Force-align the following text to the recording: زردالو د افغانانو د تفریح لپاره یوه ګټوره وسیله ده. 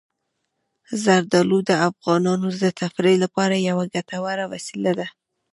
زردالو 1.03 1.57
د 1.69 1.71
افغانانو 1.89 2.47
د 2.61 2.65
تفریح 2.81 3.15
لپاره 3.23 3.55
یوه 3.69 3.85
ګټوره 3.95 4.45
وسیله 4.53 4.91
ده. 4.99 5.07